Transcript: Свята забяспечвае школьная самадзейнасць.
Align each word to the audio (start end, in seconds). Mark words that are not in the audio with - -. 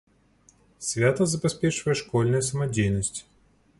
Свята 0.85 1.27
забяспечвае 1.33 1.95
школьная 2.01 2.43
самадзейнасць. 2.49 3.19